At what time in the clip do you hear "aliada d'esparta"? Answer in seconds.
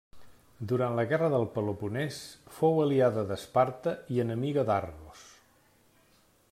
2.87-3.95